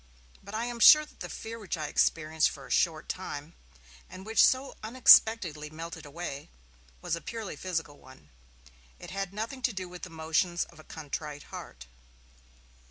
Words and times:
But 0.41 0.55
I 0.55 0.65
am 0.65 0.79
sure 0.79 1.05
that 1.05 1.19
the 1.19 1.29
fear 1.29 1.59
which 1.59 1.77
I 1.77 1.85
experienced 1.85 2.49
for 2.49 2.65
a 2.65 2.71
short 2.71 3.07
time, 3.07 3.53
and 4.09 4.25
which 4.25 4.43
so 4.43 4.75
unexpectedly 4.81 5.69
melted 5.69 6.07
away, 6.07 6.49
was 7.03 7.15
a 7.15 7.21
purely 7.21 7.55
physical 7.55 7.99
one. 7.99 8.31
It 8.97 9.11
had 9.11 9.31
nothing 9.31 9.61
to 9.61 9.73
do 9.73 9.87
with 9.87 10.01
the 10.01 10.09
motions 10.09 10.63
of 10.65 10.79
a 10.79 10.83
contrite 10.83 11.43
heart. 11.53 11.85